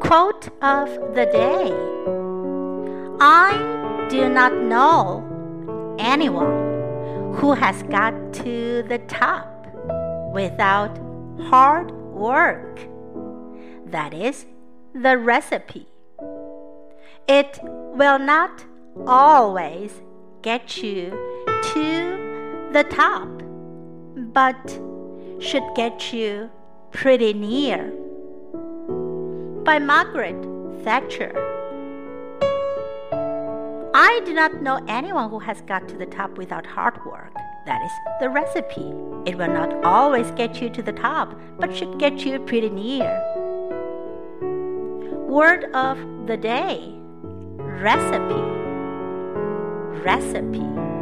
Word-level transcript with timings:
Quote 0.00 0.48
of 0.62 0.88
the 1.14 1.28
day 1.30 1.70
I 3.20 4.06
do 4.08 4.26
not 4.30 4.54
know 4.54 5.22
anyone 5.98 7.34
who 7.34 7.52
has 7.52 7.82
got 7.82 8.14
to 8.32 8.84
the 8.84 8.96
top 9.06 9.66
without 10.32 10.98
hard 11.50 11.90
work. 11.90 12.80
That 13.84 14.14
is 14.14 14.46
the 14.94 15.18
recipe. 15.18 15.88
It 17.28 17.58
will 17.62 18.18
not 18.18 18.64
always 19.06 20.00
get 20.40 20.82
you 20.82 21.10
to 21.74 22.70
the 22.72 22.84
top, 22.84 23.28
but 24.32 24.80
should 25.38 25.64
get 25.76 26.14
you 26.14 26.48
pretty 26.92 27.32
near. 27.32 27.92
By 29.64 29.78
Margaret 29.78 30.36
Thatcher. 30.84 31.32
I 33.94 34.20
do 34.24 34.32
not 34.32 34.62
know 34.62 34.80
anyone 34.88 35.30
who 35.30 35.38
has 35.40 35.60
got 35.62 35.88
to 35.88 35.96
the 35.96 36.06
top 36.06 36.38
without 36.38 36.66
hard 36.66 37.04
work. 37.04 37.34
That 37.66 37.82
is 37.82 37.90
the 38.20 38.30
recipe. 38.30 38.92
It 39.26 39.36
will 39.36 39.52
not 39.52 39.84
always 39.84 40.30
get 40.32 40.60
you 40.60 40.70
to 40.70 40.82
the 40.82 40.92
top, 40.92 41.38
but 41.58 41.76
should 41.76 41.98
get 41.98 42.24
you 42.24 42.38
pretty 42.40 42.70
near. 42.70 43.10
Word 45.28 45.64
of 45.74 45.98
the 46.26 46.36
day 46.36 46.94
recipe. 47.80 48.42
Recipe. 50.02 50.97